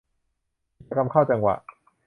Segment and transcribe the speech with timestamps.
[0.77, 1.55] กิจกรรมเข้าจังหวะ